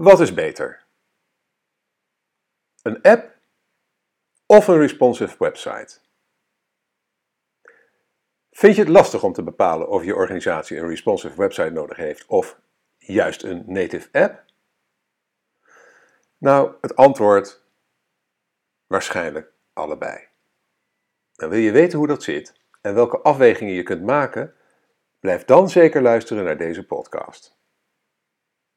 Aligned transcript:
Wat 0.00 0.20
is 0.20 0.34
beter? 0.34 0.84
Een 2.82 3.02
app 3.02 3.36
of 4.46 4.68
een 4.68 4.78
responsive 4.78 5.36
website? 5.38 5.98
Vind 8.50 8.74
je 8.74 8.80
het 8.80 8.90
lastig 8.90 9.22
om 9.22 9.32
te 9.32 9.42
bepalen 9.42 9.88
of 9.88 10.04
je 10.04 10.14
organisatie 10.14 10.78
een 10.78 10.88
responsive 10.88 11.36
website 11.36 11.70
nodig 11.70 11.96
heeft 11.96 12.26
of 12.26 12.60
juist 12.98 13.42
een 13.42 13.64
native 13.66 14.08
app? 14.12 14.44
Nou, 16.38 16.74
het 16.80 16.96
antwoord 16.96 17.62
waarschijnlijk 18.86 19.52
allebei. 19.72 20.28
En 21.36 21.48
wil 21.48 21.58
je 21.58 21.72
weten 21.72 21.98
hoe 21.98 22.06
dat 22.06 22.22
zit 22.22 22.54
en 22.80 22.94
welke 22.94 23.20
afwegingen 23.20 23.74
je 23.74 23.82
kunt 23.82 24.02
maken, 24.02 24.54
blijf 25.18 25.44
dan 25.44 25.68
zeker 25.68 26.02
luisteren 26.02 26.44
naar 26.44 26.58
deze 26.58 26.86
podcast. 26.86 27.59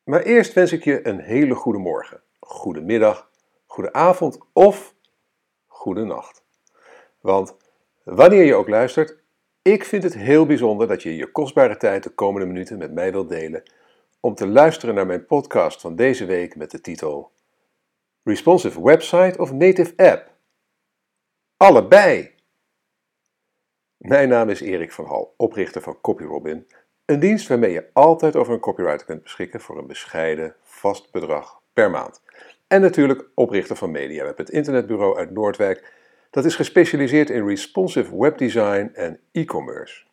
Maar 0.04 0.22
eerst 0.22 0.54
wens 0.54 0.72
ik 0.72 0.84
je 0.84 1.08
een 1.08 1.20
hele 1.20 1.56
goede 1.56 1.80
morgen, 1.80 2.22
goede 2.40 2.82
middag, 2.82 3.30
goede 3.66 3.94
avond 3.94 4.38
of 4.54 4.96
goede 5.68 6.04
nacht. 6.04 6.44
Want 7.20 7.56
wanneer 8.04 8.44
je 8.44 8.56
ook 8.56 8.68
luistert, 8.68 9.18
ik 9.62 9.84
vind 9.84 10.04
het 10.04 10.14
heel 10.14 10.46
bijzonder 10.46 10.88
dat 10.88 11.04
je 11.04 11.16
je 11.16 11.32
kostbare 11.32 11.78
tijd 11.78 12.04
de 12.04 12.10
komende 12.10 12.48
minuten 12.48 12.78
met 12.78 12.92
mij 12.92 13.12
wilt 13.12 13.30
delen 13.30 13.64
om 14.20 14.36
te 14.36 14.48
luisteren 14.48 14.96
naar 14.96 15.06
mijn 15.06 15.26
podcast 15.26 15.82
van 15.82 15.96
deze 15.96 16.26
week 16.26 16.56
met 16.56 16.72
de 16.72 16.82
titel 16.82 17.32
Responsive 18.24 18.84
Website 18.84 19.40
of 19.40 19.52
Native 19.52 19.94
App? 19.96 20.32
Allebei! 21.58 22.36
Mijn 23.98 24.30
naam 24.30 24.50
is 24.50 24.62
Erik 24.62 24.92
van 24.92 25.06
Hal, 25.06 25.34
oprichter 25.38 25.82
van 25.82 26.02
CopyRobin, 26.02 26.68
een 27.06 27.20
dienst 27.20 27.48
waarmee 27.48 27.72
je 27.72 27.90
altijd 27.94 28.36
over 28.36 28.54
een 28.54 28.60
copywriter 28.60 29.06
kunt 29.06 29.24
beschikken 29.24 29.62
voor 29.62 29.78
een 29.78 29.88
bescheiden 29.88 30.56
vast 30.62 31.12
bedrag 31.12 31.62
per 31.74 31.90
maand. 31.90 32.22
En 32.68 32.82
natuurlijk 32.82 33.30
oprichter 33.34 33.76
van 33.76 33.92
MediaWeb, 33.92 34.38
het 34.38 34.50
internetbureau 34.50 35.18
uit 35.18 35.32
Noordwijk, 35.32 35.94
dat 36.30 36.46
is 36.46 36.56
gespecialiseerd 36.56 37.30
in 37.30 37.48
responsive 37.48 38.18
webdesign 38.18 38.92
en 38.94 39.20
e-commerce. 39.32 40.04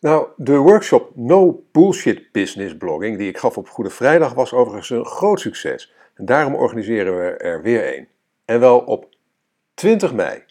Nou, 0.00 0.28
de 0.36 0.56
workshop 0.56 1.16
No 1.16 1.64
Bullshit 1.72 2.32
Business 2.32 2.76
Blogging 2.76 3.18
die 3.18 3.28
ik 3.28 3.38
gaf 3.38 3.56
op 3.56 3.68
Goede 3.68 3.90
Vrijdag 3.90 4.34
was 4.34 4.52
overigens 4.52 4.90
een 4.90 5.04
groot 5.04 5.40
succes. 5.40 5.92
En 6.14 6.24
daarom 6.24 6.54
organiseren 6.54 7.18
we 7.18 7.36
er 7.36 7.62
weer 7.62 7.98
een. 7.98 8.08
En 8.44 8.60
wel 8.60 8.78
op 8.78 9.14
20 9.74 10.14
mei. 10.14 10.44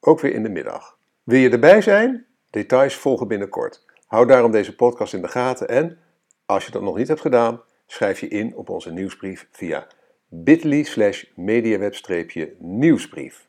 Ook 0.00 0.20
weer 0.20 0.34
in 0.34 0.42
de 0.42 0.48
middag. 0.48 0.98
Wil 1.22 1.38
je 1.38 1.50
erbij 1.50 1.80
zijn? 1.80 2.26
Details 2.50 2.96
volgen 2.96 3.28
binnenkort. 3.28 3.84
Hou 4.06 4.26
daarom 4.26 4.50
deze 4.50 4.74
podcast 4.74 5.14
in 5.14 5.22
de 5.22 5.28
gaten 5.28 5.68
en, 5.68 5.98
als 6.46 6.66
je 6.66 6.72
dat 6.72 6.82
nog 6.82 6.96
niet 6.96 7.08
hebt 7.08 7.20
gedaan, 7.20 7.62
schrijf 7.86 8.20
je 8.20 8.28
in 8.28 8.56
op 8.56 8.68
onze 8.68 8.92
nieuwsbrief 8.92 9.48
via 9.50 9.86
bit.ly 10.28 10.82
slash 10.82 11.24
mediaweb-nieuwsbrief. 11.34 13.48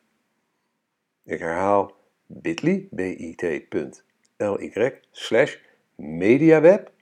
Ik 1.24 1.38
herhaal 1.38 1.96
bit.ly, 2.26 2.88
bit.ly 2.90 3.68
slash 5.10 5.56
mediaweb, 5.94 6.92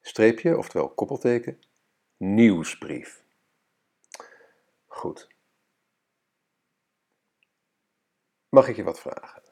streepje, 0.00 0.58
oftewel 0.58 0.88
koppelteken, 0.88 1.58
nieuwsbrief. 2.16 3.24
Goed. 4.86 5.28
Mag 8.48 8.68
ik 8.68 8.76
je 8.76 8.84
wat 8.84 9.00
vragen? 9.00 9.45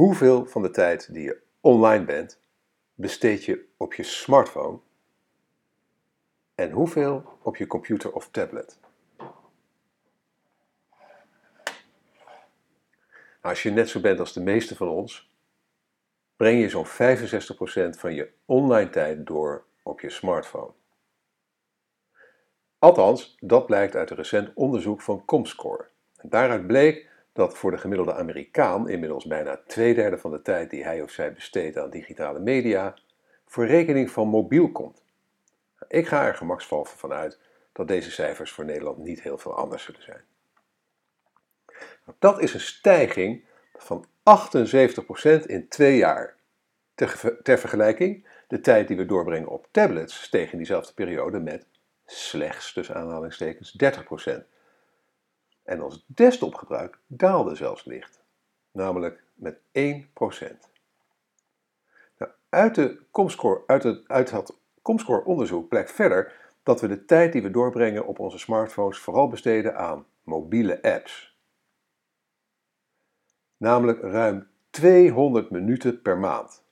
Hoeveel 0.00 0.46
van 0.46 0.62
de 0.62 0.70
tijd 0.70 1.12
die 1.12 1.22
je 1.22 1.42
online 1.60 2.04
bent, 2.04 2.40
besteed 2.94 3.44
je 3.44 3.68
op 3.76 3.94
je 3.94 4.02
smartphone 4.02 4.78
en 6.54 6.70
hoeveel 6.70 7.38
op 7.42 7.56
je 7.56 7.66
computer 7.66 8.12
of 8.12 8.30
tablet? 8.30 8.78
Als 13.40 13.62
je 13.62 13.70
net 13.70 13.88
zo 13.88 14.00
bent 14.00 14.18
als 14.18 14.32
de 14.32 14.40
meeste 14.40 14.76
van 14.76 14.88
ons, 14.88 15.32
breng 16.36 16.60
je 16.60 16.68
zo'n 16.68 16.86
65% 16.86 17.98
van 17.98 18.14
je 18.14 18.32
online 18.44 18.90
tijd 18.90 19.26
door 19.26 19.64
op 19.82 20.00
je 20.00 20.10
smartphone. 20.10 20.72
Althans, 22.78 23.36
dat 23.40 23.66
blijkt 23.66 23.94
uit 23.94 24.10
een 24.10 24.16
recent 24.16 24.50
onderzoek 24.54 25.00
van 25.00 25.24
Comscore. 25.24 25.88
En 26.16 26.28
daaruit 26.28 26.66
bleek 26.66 27.09
dat 27.32 27.56
voor 27.56 27.70
de 27.70 27.78
gemiddelde 27.78 28.14
Amerikaan 28.14 28.88
inmiddels 28.88 29.24
bijna 29.24 29.60
twee 29.66 29.94
derde 29.94 30.18
van 30.18 30.30
de 30.30 30.42
tijd 30.42 30.70
die 30.70 30.84
hij 30.84 31.02
of 31.02 31.10
zij 31.10 31.32
besteedt 31.32 31.78
aan 31.78 31.90
digitale 31.90 32.38
media 32.38 32.94
voor 33.46 33.66
rekening 33.66 34.10
van 34.10 34.28
mobiel 34.28 34.70
komt. 34.72 35.04
Ik 35.88 36.06
ga 36.06 36.26
er 36.26 36.34
gemakshalve 36.34 36.98
van 36.98 37.12
uit 37.12 37.38
dat 37.72 37.88
deze 37.88 38.10
cijfers 38.10 38.52
voor 38.52 38.64
Nederland 38.64 38.98
niet 38.98 39.22
heel 39.22 39.38
veel 39.38 39.56
anders 39.56 39.82
zullen 39.84 40.02
zijn. 40.02 40.24
Nou, 42.04 42.16
dat 42.18 42.40
is 42.40 42.54
een 42.54 42.60
stijging 42.60 43.44
van 43.76 44.06
78% 44.06 45.46
in 45.46 45.68
twee 45.68 45.96
jaar. 45.96 46.38
Ter, 47.42 47.58
vergelijking, 47.58 48.26
de 48.48 48.60
tijd 48.60 48.88
die 48.88 48.96
we 48.96 49.06
doorbrengen 49.06 49.48
op 49.48 49.68
tablets 49.70 50.22
steeg 50.22 50.52
in 50.52 50.56
diezelfde 50.58 50.94
periode 50.94 51.38
met 51.38 51.66
slechts, 52.06 52.72
tussen 52.72 52.94
aanhalingstekens, 52.94 53.76
30%. 54.30 54.32
En 55.70 55.82
ons 55.82 56.04
desktopgebruik 56.06 56.98
daalde 57.06 57.54
zelfs 57.54 57.84
licht, 57.84 58.24
namelijk 58.72 59.24
met 59.34 59.56
1%. 59.56 59.60
Nou, 62.18 62.32
uit, 62.48 62.74
de 62.74 63.02
Comscore, 63.10 63.62
uit, 63.66 63.82
het, 63.82 64.08
uit 64.08 64.30
het 64.30 64.56
Comscore-onderzoek 64.82 65.68
blijkt 65.68 65.92
verder 65.92 66.32
dat 66.62 66.80
we 66.80 66.88
de 66.88 67.04
tijd 67.04 67.32
die 67.32 67.42
we 67.42 67.50
doorbrengen 67.50 68.06
op 68.06 68.18
onze 68.18 68.38
smartphones 68.38 68.98
vooral 68.98 69.28
besteden 69.28 69.76
aan 69.76 70.06
mobiele 70.22 70.82
apps. 70.82 71.38
Namelijk 73.56 74.00
ruim 74.00 74.48
200 74.70 75.50
minuten 75.50 76.02
per 76.02 76.18
maand. 76.18 76.64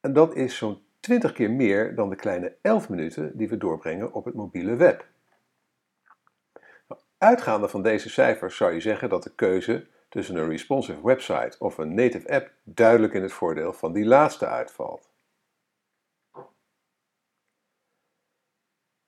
En 0.00 0.12
dat 0.12 0.34
is 0.34 0.56
zo'n 0.56 0.82
20 1.00 1.32
keer 1.32 1.50
meer 1.50 1.94
dan 1.94 2.08
de 2.08 2.16
kleine 2.16 2.56
11 2.62 2.88
minuten 2.88 3.36
die 3.36 3.48
we 3.48 3.56
doorbrengen 3.56 4.12
op 4.12 4.24
het 4.24 4.34
mobiele 4.34 4.76
web. 4.76 5.08
Uitgaande 7.20 7.68
van 7.68 7.82
deze 7.82 8.10
cijfers 8.10 8.56
zou 8.56 8.72
je 8.72 8.80
zeggen 8.80 9.08
dat 9.08 9.22
de 9.22 9.34
keuze 9.34 9.86
tussen 10.08 10.36
een 10.36 10.48
responsive 10.48 11.02
website 11.02 11.56
of 11.58 11.78
een 11.78 11.94
native 11.94 12.28
app 12.28 12.52
duidelijk 12.62 13.12
in 13.12 13.22
het 13.22 13.32
voordeel 13.32 13.72
van 13.72 13.92
die 13.92 14.04
laatste 14.04 14.46
uitvalt. 14.46 15.10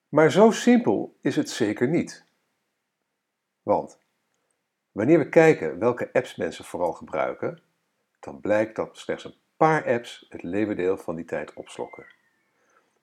Maar 0.09 0.31
zo 0.31 0.51
simpel 0.51 1.19
is 1.21 1.37
het 1.37 1.51
zeker 1.51 1.89
niet. 1.89 2.25
Want 3.63 3.99
wanneer 4.91 5.19
we 5.19 5.29
kijken 5.29 5.79
welke 5.79 6.13
apps 6.13 6.37
mensen 6.37 6.65
vooral 6.65 6.93
gebruiken, 6.93 7.63
dan 8.21 8.41
blijkt 8.41 8.77
dat 8.77 8.99
slechts 8.99 9.25
een 9.25 9.37
paar 9.57 9.87
apps 9.87 10.27
het 10.29 10.43
leeuwendeel 10.43 10.97
van 10.97 11.17
die 11.17 11.25
tijd 11.25 11.53
opslokken. 11.53 12.07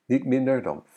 Niet 0.05 0.25
minder 0.25 0.61
dan 0.61 0.85
75% 0.85 0.87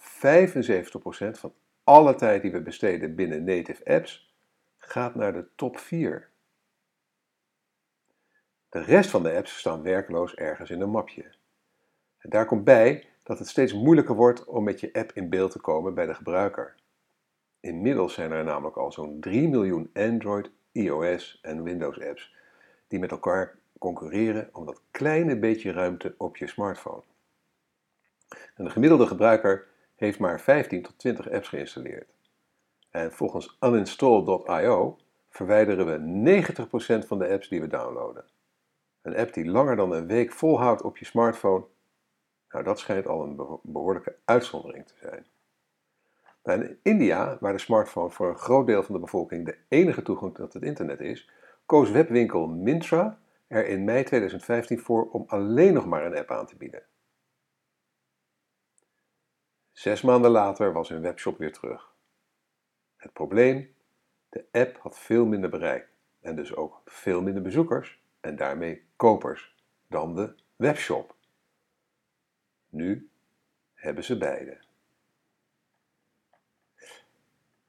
van 1.31 1.55
alle 1.85 2.15
tijd 2.15 2.43
die 2.43 2.53
we 2.53 2.61
besteden 2.61 3.15
binnen 3.15 3.45
native 3.45 3.85
apps 3.85 4.35
gaat 4.79 5.15
naar 5.15 5.33
de 5.33 5.47
top 5.57 5.79
4. 5.79 6.31
De 8.69 8.83
rest 8.83 9.11
van 9.11 9.23
de 9.23 9.33
apps 9.33 9.59
staan 9.59 9.83
werkloos 9.83 10.35
ergens 10.35 10.71
in 10.71 10.81
een 10.81 10.91
mapje. 10.91 11.25
En 12.19 12.31
daar 12.31 12.47
komt 12.47 12.65
bij 12.65 13.07
dat 13.23 13.39
het 13.39 13.49
steeds 13.49 13.73
moeilijker 13.73 14.15
wordt 14.15 14.45
om 14.45 14.65
met 14.65 14.81
je 14.81 14.93
app 14.93 15.13
in 15.13 15.29
beeld 15.29 15.51
te 15.51 15.61
komen 15.61 15.95
bij 15.95 16.07
de 16.07 16.15
gebruiker. 16.15 16.75
Inmiddels 17.61 18.15
zijn 18.15 18.31
er 18.31 18.45
namelijk 18.45 18.77
al 18.77 18.93
zo'n 18.93 19.21
3 19.21 19.49
miljoen 19.49 19.91
Android, 19.93 20.51
iOS 20.73 21.39
en 21.43 21.63
Windows 21.63 22.01
apps 22.01 22.35
die 22.89 22.99
met 22.99 23.11
elkaar 23.11 23.59
concurreren 23.79 24.49
om 24.53 24.67
dat 24.67 24.83
kleine 24.91 25.39
beetje 25.39 25.73
ruimte 25.73 26.15
op 26.19 26.37
je 26.37 26.47
smartphone. 26.47 27.03
En 28.55 28.65
de 28.65 28.71
gemiddelde 28.71 29.07
gebruiker 29.07 29.67
heeft 30.03 30.19
maar 30.19 30.41
15 30.41 30.83
tot 30.83 30.99
20 30.99 31.31
apps 31.31 31.49
geïnstalleerd. 31.49 32.15
En 32.91 33.13
volgens 33.13 33.57
uninstall.io 33.61 34.99
verwijderen 35.31 35.87
we 35.87 36.43
90% 37.03 37.07
van 37.07 37.19
de 37.19 37.29
apps 37.29 37.49
die 37.49 37.61
we 37.61 37.67
downloaden. 37.67 38.25
Een 39.03 39.17
app 39.17 39.35
die 39.35 39.51
langer 39.51 39.77
dan 39.77 39.93
een 39.93 40.07
week 40.07 40.33
volhoudt 40.33 40.83
op 40.83 40.97
je 40.97 41.05
smartphone, 41.05 41.65
nou 42.49 42.65
dat 42.65 42.79
schijnt 42.79 43.07
al 43.07 43.23
een 43.23 43.59
behoorlijke 43.63 44.17
uitzondering 44.25 44.87
te 44.87 44.95
zijn. 45.01 45.27
Nou, 46.43 46.65
in 46.65 46.79
India, 46.83 47.37
waar 47.41 47.53
de 47.53 47.59
smartphone 47.59 48.11
voor 48.11 48.29
een 48.29 48.39
groot 48.39 48.67
deel 48.67 48.83
van 48.83 48.95
de 48.95 49.01
bevolking 49.01 49.47
de 49.47 49.57
enige 49.69 50.03
toegang 50.03 50.35
tot 50.35 50.53
het 50.53 50.63
internet 50.63 51.01
is, 51.01 51.31
koos 51.67 51.91
webwinkel 51.91 52.47
Mintra 52.47 53.19
er 53.47 53.67
in 53.67 53.85
mei 53.85 54.05
2015 54.05 54.79
voor 54.79 55.11
om 55.11 55.25
alleen 55.27 55.75
nog 55.75 55.87
maar 55.87 56.07
een 56.07 56.17
app 56.17 56.31
aan 56.31 56.47
te 56.47 56.57
bieden. 56.57 56.83
Zes 59.83 60.03
maanden 60.03 60.31
later 60.31 60.73
was 60.73 60.89
hun 60.89 61.01
webshop 61.01 61.39
weer 61.39 61.53
terug. 61.53 61.93
Het 62.97 63.13
probleem? 63.13 63.75
De 64.29 64.45
app 64.53 64.79
had 64.79 64.99
veel 64.99 65.27
minder 65.27 65.51
bereik 65.51 65.89
en 66.21 66.37
dus 66.37 66.55
ook 66.55 66.83
veel 66.85 67.23
minder 67.23 67.43
bezoekers 67.43 68.03
en 68.21 68.37
daarmee 68.37 68.85
kopers 68.97 69.57
dan 69.87 70.15
de 70.15 70.35
webshop. 70.57 71.15
Nu 72.69 73.11
hebben 73.75 74.05
ze 74.05 74.19
beide. 74.19 74.61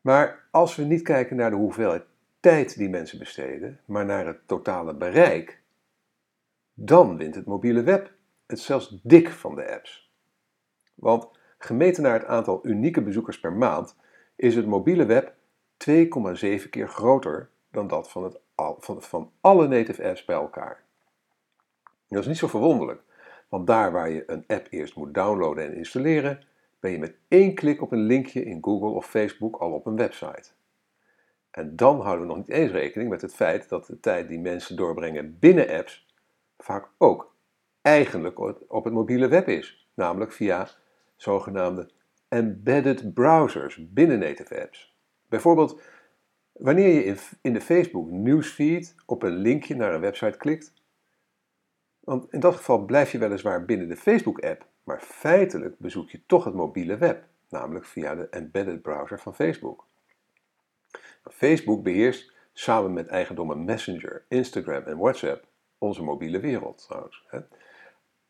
Maar 0.02 0.48
als 0.52 0.76
we 0.76 0.84
niet 0.84 1.02
kijken 1.02 1.36
naar 1.36 1.50
de 1.50 1.56
hoeveelheid 1.56 2.04
tijd 2.40 2.78
die 2.78 2.90
mensen 2.90 3.20
besteden, 3.20 3.80
maar 3.86 4.06
naar 4.06 4.26
het 4.26 4.48
totale 4.48 4.96
bereik, 4.96 5.62
dan 6.74 7.18
wint 7.18 7.36
het 7.36 7.46
mobiele 7.46 7.84
web 7.84 8.14
het 8.46 8.60
zelfs 8.60 9.00
dik 9.04 9.30
van 9.30 9.56
de 9.56 9.72
apps. 9.72 10.12
Want 10.94 11.42
gemeten 11.66 12.04
naar 12.04 12.14
het 12.14 12.26
aantal 12.26 12.60
unieke 12.64 13.02
bezoekers 13.02 13.40
per 13.40 13.54
maand 13.54 13.96
is 14.36 14.56
het 14.56 14.66
mobiele 14.66 15.06
web 15.06 15.34
2,7 15.90 16.70
keer 16.70 16.88
groter 16.88 17.50
dan 17.72 17.88
dat 17.88 18.12
van, 18.12 18.24
het, 18.24 18.40
van, 18.80 19.02
van 19.02 19.32
alle 19.42 19.68
native 19.68 20.04
apps 20.04 20.26
bij 20.26 20.36
elkaar. 20.36 20.84
Dat 22.08 22.22
is 22.22 22.28
niet 22.28 22.38
zo 22.38 22.48
verwonderlijk, 22.48 23.02
want 23.50 23.68
daar 23.68 23.92
waar 23.92 24.10
je 24.10 24.24
een 24.28 24.44
app 24.48 24.68
eerst 24.70 24.96
moet 24.96 25.14
downloaden 25.14 25.64
en 25.64 25.76
installeren, 25.76 26.44
ben 26.80 26.92
je 26.92 27.00
met 27.00 27.16
één 27.28 27.54
klik 27.54 27.82
op 27.82 27.92
een 27.92 28.06
linkje 28.06 28.46
in 28.46 28.64
Google 28.64 28.90
of 28.90 29.06
Facebook 29.06 29.56
al 29.56 29.72
op 29.72 29.86
een 29.86 29.96
website. 29.96 30.50
En 31.52 31.76
dan 31.76 32.02
houden 32.02 32.22
we 32.22 32.34
nog 32.34 32.38
niet 32.38 32.56
eens 32.56 32.72
rekening 32.72 33.10
met 33.10 33.22
het 33.22 33.36
feit 33.36 33.70
dat 33.70 33.86
de 33.86 34.00
tijd 34.00 34.28
die 34.28 34.40
mensen 34.40 34.76
doorbrengen 34.76 35.40
binnen 35.40 35.70
apps 35.70 36.08
vaak 36.58 36.90
ook 36.98 37.36
eigenlijk 37.82 38.40
op 38.72 38.84
het 38.84 38.94
mobiele 38.94 39.28
web 39.28 39.48
is, 39.48 39.88
namelijk 39.94 40.32
via 40.32 40.68
zogenaamde 41.24 41.90
embedded 42.28 43.14
browsers 43.14 43.90
binnen 43.90 44.20
native 44.20 44.62
apps. 44.62 44.96
Bijvoorbeeld 45.30 45.82
wanneer 46.54 47.06
je 47.06 47.18
in 47.42 47.54
de 47.54 47.62
Facebook 47.62 48.12
newsfeed 48.12 48.96
op 49.06 49.24
een 49.24 49.36
linkje 49.36 49.76
naar 49.76 49.94
een 49.94 50.02
website 50.02 50.38
klikt, 50.38 50.74
want 52.00 52.32
in 52.32 52.40
dat 52.40 52.56
geval 52.56 52.86
blijf 52.86 53.12
je 53.12 53.18
weliswaar 53.18 53.66
binnen 53.66 53.88
de 53.88 53.96
Facebook-app, 53.96 54.68
maar 54.84 55.02
feitelijk 55.02 55.80
bezoek 55.80 56.10
je 56.10 56.26
toch 56.26 56.44
het 56.44 56.54
mobiele 56.54 56.98
web, 56.98 57.26
namelijk 57.50 57.86
via 57.86 58.16
de 58.16 58.30
embedded 58.30 58.82
browser 58.82 59.20
van 59.20 59.36
Facebook. 59.36 59.88
Facebook 61.32 61.84
beheerst 61.84 62.34
samen 62.54 62.94
met 62.94 63.08
eigendommen 63.08 63.66
Messenger, 63.66 64.26
Instagram 64.28 64.84
en 64.84 64.98
WhatsApp 64.98 65.48
onze 65.78 66.04
mobiele 66.04 66.40
wereld 66.40 66.84
trouwens. 66.88 67.26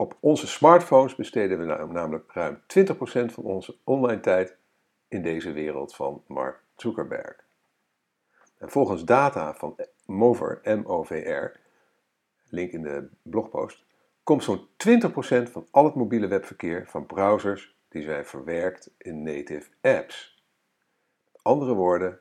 Op 0.03 0.17
onze 0.19 0.47
smartphones 0.47 1.15
besteden 1.15 1.59
we 1.59 1.85
namelijk 1.93 2.31
ruim 2.31 2.61
20% 2.79 3.33
van 3.33 3.43
onze 3.43 3.77
online 3.83 4.19
tijd 4.19 4.57
in 5.07 5.21
deze 5.21 5.51
wereld 5.51 5.95
van 5.95 6.23
Mark 6.27 6.63
Zuckerberg. 6.75 7.35
En 8.57 8.69
volgens 8.69 9.05
data 9.05 9.53
van 9.53 9.75
Mover, 10.05 10.59
M-O-V-R, 10.63 11.59
link 12.49 12.71
in 12.71 12.81
de 12.81 13.09
blogpost, 13.21 13.85
komt 14.23 14.43
zo'n 14.43 14.67
20% 14.67 15.51
van 15.51 15.67
al 15.71 15.85
het 15.85 15.95
mobiele 15.95 16.27
webverkeer 16.27 16.87
van 16.87 17.05
browsers 17.05 17.75
die 17.89 18.03
zijn 18.03 18.25
verwerkt 18.25 18.89
in 18.97 19.23
native 19.23 19.69
apps. 19.81 20.43
Andere 21.41 21.73
woorden, 21.73 22.19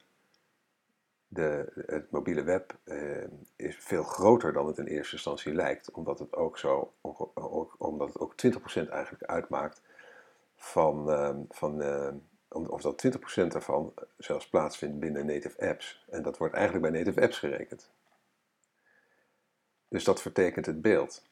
de, 1.35 1.73
het 1.87 2.11
mobiele 2.11 2.43
web 2.43 2.77
eh, 2.85 3.25
is 3.57 3.77
veel 3.77 4.03
groter 4.03 4.53
dan 4.53 4.67
het 4.67 4.79
in 4.79 4.87
eerste 4.87 5.15
instantie 5.15 5.55
lijkt, 5.55 5.91
omdat 5.91 6.19
het 6.19 6.35
ook, 6.35 6.59
zo, 6.59 6.95
omdat 7.79 8.09
het 8.09 8.19
ook 8.19 8.35
20% 8.87 8.89
eigenlijk 8.89 9.25
uitmaakt 9.25 9.83
van, 10.57 11.11
uh, 11.11 11.37
van 11.49 11.83
uh, 11.83 12.09
of 12.49 12.83
dat 12.83 13.07
20% 13.45 13.47
daarvan 13.47 13.95
zelfs 14.19 14.49
plaatsvindt 14.49 14.99
binnen 14.99 15.27
native 15.27 15.69
apps. 15.69 16.05
En 16.11 16.23
dat 16.23 16.39
wordt 16.39 16.55
eigenlijk 16.55 16.91
bij 16.91 17.01
native 17.01 17.21
apps 17.21 17.39
gerekend. 17.39 17.91
Dus 19.89 20.05
dat 20.05 20.23
vertekent 20.23 20.67
het 20.67 20.83
beeld. 20.83 21.29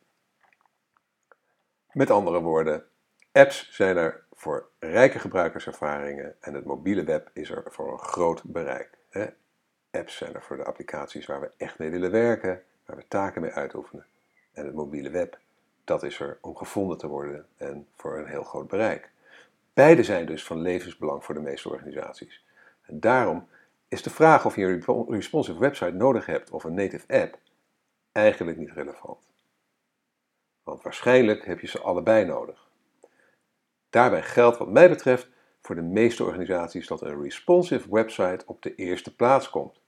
Met 1.93 2.11
andere 2.11 2.41
woorden, 2.41 2.85
apps 3.33 3.75
zijn 3.75 3.97
er 3.97 4.25
voor 4.33 4.71
rijke 4.79 5.19
gebruikerservaringen 5.19 6.37
en 6.41 6.55
het 6.55 6.65
mobiele 6.65 7.05
web 7.05 7.31
is 7.33 7.51
er 7.51 7.63
voor 7.67 7.93
een 7.93 7.99
groot 7.99 8.43
bereik. 8.45 8.99
Apps 9.91 10.17
zijn 10.17 10.35
er 10.35 10.43
voor 10.43 10.57
de 10.57 10.65
applicaties 10.65 11.27
waar 11.27 11.41
we 11.41 11.51
echt 11.57 11.79
mee 11.79 11.91
willen 11.91 12.11
werken, 12.11 12.63
waar 12.85 12.97
we 12.97 13.09
taken 13.09 13.43
mee 13.43 13.53
uitoefenen. 13.53 14.07
En 14.53 14.65
het 14.67 14.75
mobiele 14.75 15.11
web, 15.11 15.39
dat 15.85 16.03
is 16.03 16.21
er 16.21 16.39
om 16.41 16.57
gevonden 16.57 16.99
te 16.99 17.07
worden 17.07 17.47
en 17.57 17.87
voor 17.97 18.19
een 18.19 18.27
heel 18.27 18.45
groot 18.45 18.69
bereik. 18.69 19.11
Beide 19.73 20.03
zijn 20.03 20.27
dus 20.27 20.45
van 20.45 20.61
levensbelang 20.61 21.25
voor 21.25 21.35
de 21.35 21.41
meeste 21.41 21.69
organisaties. 21.69 22.45
En 22.83 23.01
daarom 23.01 23.49
is 23.89 24.03
de 24.03 24.11
vraag 24.11 24.47
of 24.47 24.57
je 24.57 24.65
een 24.65 25.07
responsive 25.09 25.59
website 25.59 25.91
nodig 25.91 26.27
hebt 26.27 26.51
of 26.51 26.65
een 26.65 26.75
native 26.75 27.21
app 27.23 27.39
eigenlijk 28.13 28.59
niet 28.59 28.71
relevant. 28.71 29.19
Want 30.63 30.83
waarschijnlijk 30.83 31.45
heb 31.45 31.61
je 31.61 31.67
ze 31.67 31.81
allebei 31.81 32.25
nodig. 32.25 32.69
Daarbij 33.91 34.23
geldt 34.23 34.59
wat 34.59 34.69
mij 34.69 34.89
betreft 34.89 35.29
voor 35.71 35.79
de 35.79 35.89
meeste 35.89 36.25
organisaties 36.25 36.87
dat 36.87 37.03
een 37.03 37.23
responsive 37.23 37.89
website 37.91 38.47
op 38.47 38.63
de 38.63 38.75
eerste 38.75 39.15
plaats 39.15 39.51
komt. 39.51 39.81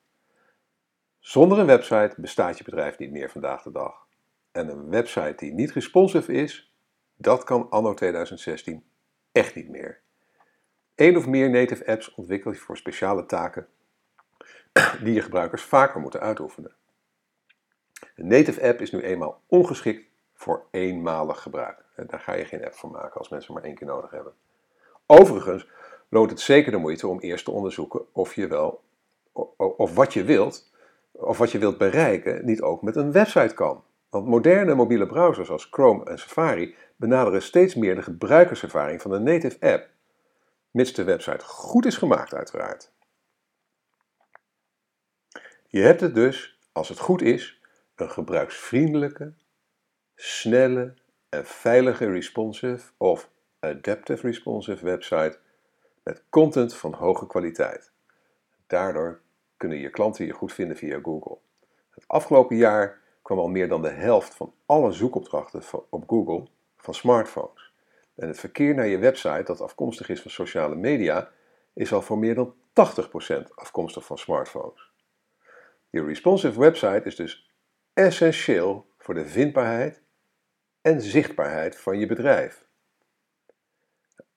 Zonder 1.19 1.59
een 1.59 1.67
website 1.67 2.15
bestaat 2.17 2.59
je 2.59 2.65
bedrijf 2.65 2.99
niet 2.99 3.11
meer 3.11 3.31
vandaag 3.31 3.63
de 3.63 3.73
dag. 3.73 4.07
En 4.53 4.69
een 4.69 4.89
website 4.89 5.35
die 5.37 5.53
niet 5.53 5.73
responsive 5.73 6.33
is, 6.33 6.75
dat 7.17 7.45
kan 7.45 7.71
anno 7.71 7.95
2016 7.95 8.85
echt 9.33 9.55
niet 9.55 9.69
meer. 9.69 10.01
Eén 10.95 11.17
of 11.17 11.27
meer 11.27 11.51
native 11.51 11.87
apps 11.87 12.15
ontwikkel 12.15 12.53
je 12.53 12.59
voor 12.59 12.77
speciale 12.77 13.27
taken 13.27 13.69
die 15.05 15.15
je 15.15 15.23
gebruikers 15.23 15.63
vaker 15.63 16.01
moeten 16.01 16.21
uitoefenen. 16.21 16.75
Een 18.17 18.27
native 18.27 18.69
app 18.69 18.81
is 18.81 18.93
nu 18.93 19.01
eenmaal 19.01 19.43
ongeschikt 19.47 20.07
voor 20.35 20.67
eenmalig 20.71 21.43
gebruik. 21.43 21.85
Daar 22.07 22.21
ga 22.21 22.35
je 22.35 22.45
geen 22.45 22.65
app 22.65 22.75
voor 22.75 22.91
maken 22.91 23.19
als 23.19 23.29
mensen 23.29 23.55
maar 23.55 23.63
één 23.63 23.75
keer 23.75 23.87
nodig 23.87 24.11
hebben. 24.11 24.35
Overigens 25.07 25.69
loont 26.09 26.31
het 26.31 26.41
zeker 26.41 26.73
de 26.73 26.79
moeite 26.79 27.09
om 27.09 27.21
eerst 27.21 27.45
te 27.45 27.51
onderzoeken 27.51 28.03
of 28.13 28.35
je 28.35 28.47
wel, 28.47 28.83
of 29.57 29.95
wat 29.95 30.13
je 30.13 30.25
wilt, 30.25 30.71
of 31.13 31.39
wat 31.39 31.51
je 31.51 31.59
wilt 31.59 31.79
bereiken, 31.79 32.45
niet 32.45 32.63
ook 32.63 32.83
met 32.83 32.97
een 32.97 33.13
website 33.13 33.55
kan. 33.55 33.85
Want 34.11 34.27
moderne 34.27 34.75
mobiele 34.75 35.07
browsers 35.07 35.51
als 35.51 35.69
Chrome 35.71 36.05
en 36.05 36.19
Safari 36.19 36.75
benaderen 36.97 37.43
steeds 37.43 37.75
meer 37.75 37.95
de 37.95 38.03
gebruikerservaring 38.03 39.03
van 39.03 39.13
een 39.13 39.23
native 39.23 39.57
app, 39.61 39.89
mits 40.71 40.93
de 40.93 41.05
website 41.05 41.45
goed 41.45 41.87
is 41.87 41.97
gemaakt 41.97 42.35
uiteraard. 42.35 42.93
Je 45.67 45.81
hebt 45.81 46.01
het 46.01 46.15
dus, 46.15 46.59
als 46.73 46.89
het 46.89 46.99
goed 46.99 47.23
is, 47.23 47.61
een 47.95 48.11
gebruiksvriendelijke, 48.11 49.33
snelle 50.15 50.95
en 51.29 51.47
veilige 51.47 52.11
responsive 52.11 52.91
of 52.97 53.31
adaptive 53.63 54.27
responsive 54.27 54.85
website 54.85 55.39
met 56.03 56.23
content 56.29 56.75
van 56.75 56.93
hoge 56.93 57.27
kwaliteit. 57.27 57.93
Daardoor 58.67 59.21
kunnen 59.57 59.79
je 59.79 59.91
klanten 59.91 60.27
je 60.27 60.33
goed 60.33 60.53
vinden 60.53 60.77
via 60.77 60.99
Google. 61.03 61.39
Het 61.91 62.05
afgelopen 62.07 62.57
jaar 62.57 63.01
kwam 63.23 63.39
al 63.39 63.49
meer 63.49 63.69
dan 63.69 63.83
de 63.83 63.91
helft 63.91 64.35
van 64.35 64.55
alle 64.67 64.93
zoekopdrachten 64.93 65.63
op 65.89 66.09
Google 66.09 66.47
van 66.77 66.95
smartphones. 66.95 67.73
En 68.15 68.29
het 68.29 68.39
verkeer 68.39 68.75
naar 68.75 68.87
je 68.87 68.99
website, 68.99 69.43
dat 69.45 69.61
afkomstig 69.61 70.09
is 70.09 70.23
van 70.23 70.31
sociale 70.31 70.75
media, 70.75 71.31
is 71.73 71.93
al 71.93 72.03
voor 72.03 72.19
meer 72.19 72.35
dan 72.35 72.55
80% 72.55 72.55
afkomstig 73.55 74.05
van 74.05 74.19
smartphones. 74.19 74.91
Je 75.91 76.05
responsive 76.05 76.61
website 76.61 77.03
is 77.05 77.17
dus 77.17 77.51
essentieel 77.95 78.87
voor 78.99 79.15
de 79.15 79.27
vindbaarheid 79.27 80.03
en 80.81 81.01
zichtbaarheid 81.01 81.77
van 81.77 81.99
je 81.99 82.07
bedrijf. 82.07 82.65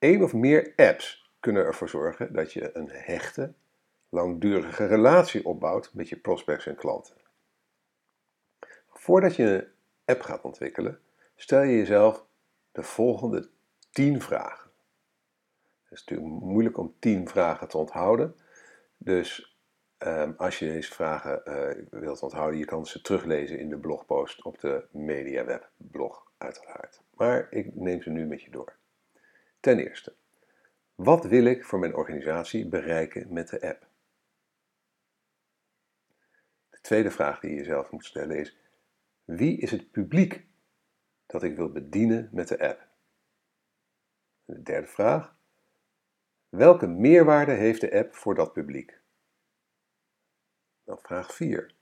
Eén 0.05 0.23
of 0.23 0.33
meer 0.33 0.73
apps 0.75 1.31
kunnen 1.39 1.65
ervoor 1.65 1.89
zorgen 1.89 2.33
dat 2.33 2.53
je 2.53 2.77
een 2.77 2.89
hechte, 2.89 3.53
langdurige 4.09 4.85
relatie 4.85 5.45
opbouwt 5.45 5.93
met 5.93 6.09
je 6.09 6.15
prospects 6.15 6.65
en 6.65 6.75
klanten. 6.75 7.15
Voordat 8.89 9.35
je 9.35 9.43
een 9.43 9.67
app 10.05 10.21
gaat 10.21 10.41
ontwikkelen, 10.41 10.99
stel 11.35 11.61
je 11.61 11.77
jezelf 11.77 12.25
de 12.71 12.83
volgende 12.83 13.49
10 13.91 14.21
vragen. 14.21 14.69
Het 15.83 15.91
is 15.91 16.05
natuurlijk 16.05 16.43
moeilijk 16.43 16.77
om 16.77 16.95
10 16.99 17.27
vragen 17.27 17.67
te 17.67 17.77
onthouden. 17.77 18.35
Dus 18.97 19.57
um, 19.99 20.33
als 20.37 20.59
je 20.59 20.67
deze 20.67 20.93
vragen 20.93 21.41
uh, 21.45 22.01
wilt 22.01 22.21
onthouden, 22.21 22.59
je 22.59 22.65
kan 22.65 22.85
ze 22.85 23.01
teruglezen 23.01 23.59
in 23.59 23.69
de 23.69 23.77
blogpost 23.77 24.43
op 24.43 24.59
de 24.59 24.85
MediaWeb 24.91 25.69
blog 25.77 26.31
uiteraard. 26.37 27.01
Maar 27.13 27.47
ik 27.49 27.75
neem 27.75 28.01
ze 28.01 28.09
nu 28.09 28.25
met 28.25 28.41
je 28.41 28.51
door. 28.51 28.75
Ten 29.65 29.79
eerste, 29.79 30.15
wat 30.95 31.25
wil 31.25 31.45
ik 31.45 31.65
voor 31.65 31.79
mijn 31.79 31.95
organisatie 31.95 32.67
bereiken 32.67 33.33
met 33.33 33.49
de 33.49 33.61
app? 33.61 33.87
De 36.69 36.81
tweede 36.81 37.11
vraag 37.11 37.39
die 37.39 37.49
je 37.49 37.55
jezelf 37.55 37.91
moet 37.91 38.05
stellen 38.05 38.37
is: 38.37 38.57
wie 39.23 39.57
is 39.57 39.71
het 39.71 39.91
publiek 39.91 40.45
dat 41.25 41.43
ik 41.43 41.55
wil 41.55 41.71
bedienen 41.71 42.29
met 42.31 42.47
de 42.47 42.59
app? 42.59 42.87
De 44.45 44.61
derde 44.61 44.87
vraag: 44.87 45.35
welke 46.49 46.87
meerwaarde 46.87 47.51
heeft 47.51 47.81
de 47.81 47.93
app 47.93 48.15
voor 48.15 48.35
dat 48.35 48.53
publiek? 48.53 48.99
Dan 50.83 50.99
vraag 50.99 51.35
4. 51.35 51.73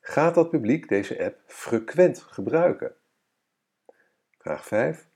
Gaat 0.00 0.34
dat 0.34 0.50
publiek 0.50 0.88
deze 0.88 1.24
app 1.24 1.42
frequent 1.46 2.18
gebruiken? 2.18 2.96
Vraag 4.38 4.66
5. 4.66 5.08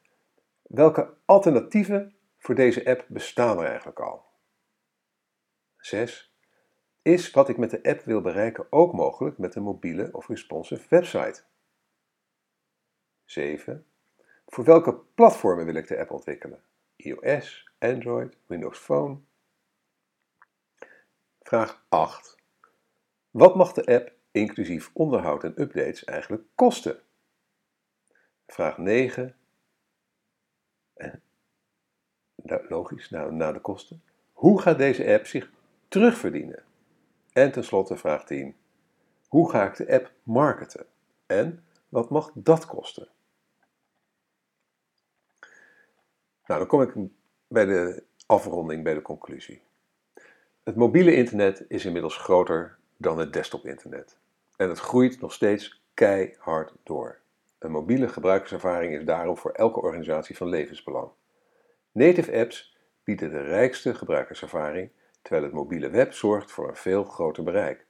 Welke 0.71 1.17
alternatieven 1.25 2.17
voor 2.39 2.55
deze 2.55 2.87
app 2.87 3.05
bestaan 3.09 3.59
er 3.59 3.67
eigenlijk 3.67 4.01
al? 4.01 4.25
6. 5.77 6.35
Is 7.03 7.31
wat 7.31 7.49
ik 7.49 7.57
met 7.57 7.71
de 7.71 7.83
app 7.83 8.01
wil 8.01 8.21
bereiken 8.21 8.67
ook 8.73 8.93
mogelijk 8.93 9.39
met 9.39 9.55
een 9.55 9.63
mobiele 9.63 10.09
of 10.13 10.29
responsive 10.29 10.87
website? 10.89 11.43
7. 13.25 13.87
Voor 14.47 14.65
welke 14.65 14.97
platformen 15.15 15.65
wil 15.65 15.75
ik 15.75 15.87
de 15.87 15.99
app 15.99 16.11
ontwikkelen? 16.11 16.63
iOS, 16.97 17.71
Android, 17.79 18.37
Windows 18.47 18.79
Phone? 18.79 19.21
Vraag 21.41 21.85
8. 21.89 22.37
Wat 23.31 23.57
mag 23.57 23.73
de 23.73 23.87
app 23.87 24.13
inclusief 24.31 24.91
onderhoud 24.93 25.45
en 25.45 25.61
updates 25.61 26.05
eigenlijk 26.05 26.45
kosten? 26.55 27.03
Vraag 28.47 28.79
9. 28.79 29.40
Logisch, 32.69 33.11
nou, 33.11 33.33
na 33.33 33.53
de 33.53 33.61
kosten. 33.61 34.03
Hoe 34.33 34.61
gaat 34.61 34.79
deze 34.79 35.13
app 35.13 35.27
zich 35.27 35.51
terugverdienen? 35.89 36.63
En 37.33 37.53
tenslotte 37.53 37.97
vraag 37.97 38.25
10. 38.25 38.57
Hoe 39.29 39.51
ga 39.51 39.65
ik 39.65 39.77
de 39.77 39.93
app 39.93 40.13
marketen? 40.23 40.87
En 41.27 41.65
wat 41.89 42.11
mag 42.11 42.31
dat 42.35 42.67
kosten? 42.67 43.09
Nou, 46.47 46.61
dan 46.61 46.67
kom 46.67 46.83
ik 46.83 46.95
bij 47.49 47.65
de 47.65 48.03
afronding, 48.27 48.85
bij 48.85 48.95
de 48.95 49.03
conclusie. 49.03 49.63
Het 50.63 50.77
mobiele 50.77 51.15
internet 51.15 51.65
is 51.69 51.85
inmiddels 51.85 52.17
groter 52.17 52.79
dan 52.97 53.19
het 53.19 53.33
desktop-internet. 53.33 54.19
En 54.57 54.69
het 54.69 54.79
groeit 54.79 55.21
nog 55.21 55.33
steeds 55.33 55.83
keihard 55.95 56.73
door. 56.83 57.19
Een 57.59 57.71
mobiele 57.71 58.09
gebruikerservaring 58.09 58.95
is 58.95 59.05
daarom 59.05 59.37
voor 59.37 59.51
elke 59.51 59.81
organisatie 59.81 60.37
van 60.37 60.49
levensbelang. 60.49 61.11
Native 61.93 62.39
apps 62.39 62.77
bieden 63.05 63.31
de 63.31 63.41
rijkste 63.41 63.95
gebruikerservaring, 63.95 64.91
terwijl 65.23 65.45
het 65.45 65.53
mobiele 65.53 65.91
web 65.91 66.13
zorgt 66.13 66.51
voor 66.51 66.69
een 66.69 66.77
veel 66.77 67.05
groter 67.05 67.43
bereik. 67.43 67.87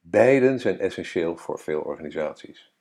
Beiden 0.00 0.60
zijn 0.60 0.78
essentieel 0.78 1.36
voor 1.36 1.58
veel 1.58 1.80
organisaties. 1.80 2.74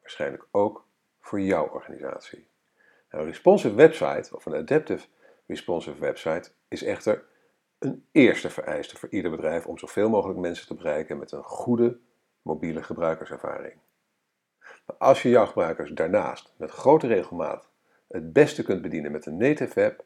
Waarschijnlijk 0.00 0.46
ook 0.50 0.86
voor 1.20 1.40
jouw 1.40 1.68
organisatie. 1.68 2.48
Een 3.08 3.24
responsive 3.24 3.74
website 3.74 4.36
of 4.36 4.46
een 4.46 4.54
adaptive 4.54 5.06
responsive 5.46 5.98
website 5.98 6.50
is 6.68 6.82
echter 6.82 7.24
een 7.78 8.06
eerste 8.12 8.50
vereiste 8.50 8.96
voor 8.96 9.08
ieder 9.08 9.30
bedrijf 9.30 9.66
om 9.66 9.78
zoveel 9.78 10.08
mogelijk 10.08 10.38
mensen 10.38 10.66
te 10.66 10.74
bereiken 10.74 11.18
met 11.18 11.32
een 11.32 11.44
goede 11.44 11.98
mobiele 12.42 12.82
gebruikerservaring. 12.82 13.74
Maar 14.86 14.96
als 14.98 15.22
je 15.22 15.28
jouw 15.28 15.46
gebruikers 15.46 15.90
daarnaast 15.90 16.52
met 16.56 16.70
grote 16.70 17.06
regelmaat 17.06 17.68
het 18.08 18.32
beste 18.32 18.62
kunt 18.62 18.82
bedienen 18.82 19.12
met 19.12 19.26
een 19.26 19.36
native 19.36 19.84
app, 19.84 20.04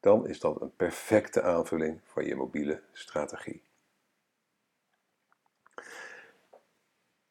dan 0.00 0.28
is 0.28 0.40
dat 0.40 0.60
een 0.60 0.76
perfecte 0.76 1.42
aanvulling 1.42 2.00
voor 2.04 2.24
je 2.24 2.34
mobiele 2.34 2.80
strategie. 2.92 3.62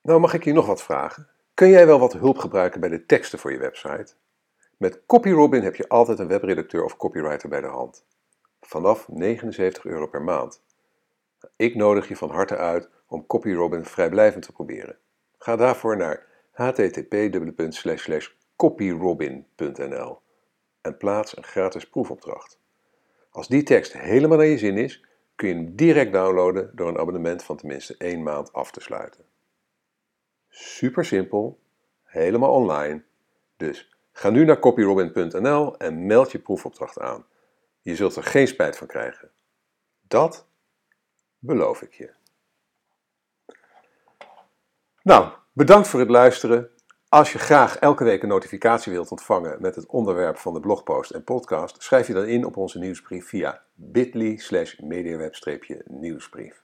Nou 0.01 0.19
mag 0.19 0.33
ik 0.33 0.43
je 0.43 0.53
nog 0.53 0.65
wat 0.65 0.83
vragen. 0.83 1.29
Kun 1.53 1.69
jij 1.69 1.85
wel 1.85 1.99
wat 1.99 2.13
hulp 2.13 2.37
gebruiken 2.37 2.79
bij 2.79 2.89
de 2.89 3.05
teksten 3.05 3.39
voor 3.39 3.51
je 3.51 3.57
website? 3.57 4.13
Met 4.77 5.05
CopyRobin 5.05 5.63
heb 5.63 5.75
je 5.75 5.87
altijd 5.87 6.19
een 6.19 6.27
webredacteur 6.27 6.83
of 6.83 6.97
copywriter 6.97 7.49
bij 7.49 7.61
de 7.61 7.67
hand. 7.67 8.05
Vanaf 8.61 9.07
79 9.07 9.85
euro 9.85 10.07
per 10.07 10.21
maand. 10.21 10.61
Ik 11.55 11.75
nodig 11.75 12.07
je 12.07 12.15
van 12.15 12.29
harte 12.29 12.57
uit 12.57 12.89
om 13.07 13.27
CopyRobin 13.27 13.85
vrijblijvend 13.85 14.43
te 14.43 14.51
proberen. 14.51 14.97
Ga 15.37 15.55
daarvoor 15.55 15.97
naar 15.97 16.25
http://copyrobin.nl 18.61 20.21
en 20.81 20.97
plaats 20.97 21.37
een 21.37 21.43
gratis 21.43 21.89
proefopdracht. 21.89 22.59
Als 23.29 23.47
die 23.47 23.63
tekst 23.63 23.93
helemaal 23.93 24.37
naar 24.37 24.47
je 24.47 24.57
zin 24.57 24.77
is, 24.77 25.05
kun 25.35 25.47
je 25.47 25.53
hem 25.53 25.75
direct 25.75 26.13
downloaden 26.13 26.71
door 26.75 26.87
een 26.87 26.97
abonnement 26.97 27.43
van 27.43 27.57
tenminste 27.57 27.95
één 27.97 28.23
maand 28.23 28.53
af 28.53 28.71
te 28.71 28.81
sluiten. 28.81 29.25
Super 30.49 31.05
simpel, 31.05 31.59
helemaal 32.03 32.51
online. 32.53 33.03
Dus 33.57 33.91
Ga 34.11 34.29
nu 34.29 34.45
naar 34.45 34.59
copyrobin.nl 34.59 35.77
en 35.77 36.05
meld 36.05 36.31
je 36.31 36.39
proefopdracht 36.39 36.99
aan. 36.99 37.25
Je 37.81 37.95
zult 37.95 38.15
er 38.15 38.23
geen 38.23 38.47
spijt 38.47 38.77
van 38.77 38.87
krijgen. 38.87 39.31
Dat 40.07 40.47
beloof 41.39 41.81
ik 41.81 41.93
je. 41.93 42.13
Nou, 45.03 45.31
bedankt 45.53 45.87
voor 45.87 45.99
het 45.99 46.09
luisteren. 46.09 46.70
Als 47.11 47.31
je 47.31 47.39
graag 47.39 47.77
elke 47.77 48.03
week 48.03 48.21
een 48.21 48.27
notificatie 48.27 48.91
wilt 48.91 49.11
ontvangen 49.11 49.61
met 49.61 49.75
het 49.75 49.85
onderwerp 49.85 50.37
van 50.37 50.53
de 50.53 50.59
blogpost 50.59 51.11
en 51.11 51.23
podcast, 51.23 51.83
schrijf 51.83 52.07
je 52.07 52.13
dan 52.13 52.25
in 52.25 52.45
op 52.45 52.57
onze 52.57 52.79
nieuwsbrief 52.79 53.27
via 53.27 53.61
bit.ly 53.73 54.37
slash 54.37 54.79
mediaweb-nieuwsbrief. 54.79 56.63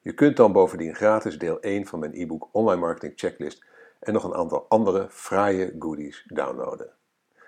Je 0.00 0.12
kunt 0.12 0.36
dan 0.36 0.52
bovendien 0.52 0.94
gratis 0.94 1.38
deel 1.38 1.60
1 1.60 1.86
van 1.86 1.98
mijn 1.98 2.14
e-book 2.14 2.48
Online 2.52 2.80
Marketing 2.80 3.12
Checklist 3.16 3.64
en 4.00 4.12
nog 4.12 4.24
een 4.24 4.34
aantal 4.34 4.66
andere 4.68 5.06
fraaie 5.10 5.76
goodies 5.78 6.24
downloaden. 6.26 6.90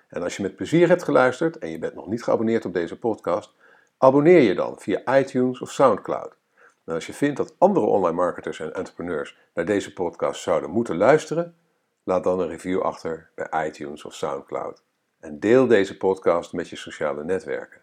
En 0.09 0.23
als 0.23 0.37
je 0.37 0.43
met 0.43 0.57
plezier 0.57 0.89
hebt 0.89 1.03
geluisterd 1.03 1.59
en 1.59 1.71
je 1.71 1.79
bent 1.79 1.95
nog 1.95 2.07
niet 2.07 2.23
geabonneerd 2.23 2.65
op 2.65 2.75
deze 2.75 2.99
podcast, 2.99 3.55
abonneer 3.99 4.41
je 4.41 4.55
dan 4.55 4.79
via 4.79 5.19
iTunes 5.19 5.61
of 5.61 5.71
SoundCloud. 5.71 6.37
En 6.85 6.95
als 6.95 7.07
je 7.07 7.13
vindt 7.13 7.37
dat 7.37 7.55
andere 7.59 7.87
online 7.87 8.17
marketers 8.17 8.61
en 8.61 8.75
entrepreneurs 8.75 9.39
naar 9.55 9.65
deze 9.65 9.93
podcast 9.93 10.43
zouden 10.43 10.71
moeten 10.71 10.97
luisteren, 10.97 11.55
laat 12.03 12.25
dan 12.25 12.41
een 12.41 12.49
review 12.49 12.81
achter 12.81 13.31
bij 13.35 13.67
iTunes 13.67 14.05
of 14.05 14.15
SoundCloud. 14.15 14.83
En 15.21 15.41
deel 15.41 15.67
deze 15.67 15.97
podcast 15.97 16.53
met 16.53 16.69
je 16.69 16.77
sociale 16.77 17.25
netwerken. 17.25 17.81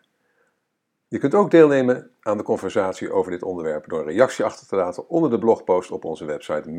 Je 1.08 1.18
kunt 1.18 1.36
ook 1.36 1.52
deelnemen 1.52 2.12
aan 2.22 2.38
de 2.38 2.44
conversatie 2.44 3.12
over 3.12 3.32
dit 3.32 3.44
onderwerp 3.44 3.90
door 3.90 4.00
een 4.00 4.14
reactie 4.14 4.46
achter 4.46 4.68
te 4.68 4.76
laten 4.76 5.10
onder 5.10 5.30
de 5.30 5.40
blogpost 5.40 5.92
op 5.92 6.06
onze 6.06 6.26
website 6.26 6.70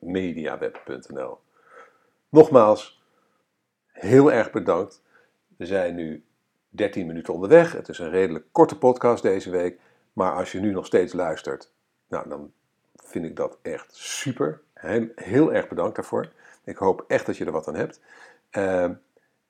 mediaweb.nl. 0.00 1.38
Nogmaals, 2.28 3.02
heel 3.86 4.32
erg 4.32 4.50
bedankt. 4.50 5.02
We 5.56 5.66
zijn 5.66 5.94
nu 5.94 6.24
13 6.68 7.06
minuten 7.06 7.34
onderweg. 7.34 7.72
Het 7.72 7.88
is 7.88 7.98
een 7.98 8.10
redelijk 8.10 8.44
korte 8.52 8.78
podcast 8.78 9.22
deze 9.22 9.50
week. 9.50 9.80
Maar 10.12 10.32
als 10.32 10.52
je 10.52 10.60
nu 10.60 10.72
nog 10.72 10.86
steeds 10.86 11.12
luistert, 11.12 11.72
nou, 12.08 12.28
dan 12.28 12.52
vind 12.94 13.24
ik 13.24 13.36
dat 13.36 13.58
echt 13.62 13.94
super. 13.94 14.62
Heel 15.14 15.52
erg 15.52 15.68
bedankt 15.68 15.96
daarvoor. 15.96 16.32
Ik 16.64 16.76
hoop 16.76 17.04
echt 17.08 17.26
dat 17.26 17.36
je 17.36 17.44
er 17.44 17.52
wat 17.52 17.68
aan 17.68 17.74
hebt. 17.74 18.00
Uh, 18.52 18.90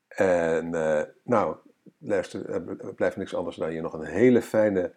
en 0.08 0.75
uh, 0.75 1.02
nou, 1.22 1.56
luister, 1.99 2.50
er 2.50 2.94
blijft 2.94 3.16
niks 3.16 3.34
anders 3.34 3.56
dan 3.56 3.72
je 3.72 3.80
nog 3.80 3.92
een 3.92 4.04
hele 4.04 4.42
fijne 4.42 4.92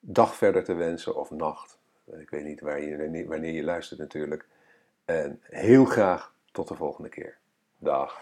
dag 0.00 0.34
verder 0.34 0.64
te 0.64 0.74
wensen 0.74 1.16
of 1.16 1.30
nacht. 1.30 1.78
Ik 2.04 2.30
weet 2.30 2.44
niet 2.44 2.60
waar 2.60 2.80
je, 2.80 3.24
wanneer 3.28 3.52
je 3.52 3.64
luistert 3.64 4.00
natuurlijk. 4.00 4.46
En 5.04 5.40
heel 5.42 5.84
graag 5.84 6.34
tot 6.52 6.68
de 6.68 6.74
volgende 6.74 7.08
keer. 7.08 7.36
Dag. 7.78 8.20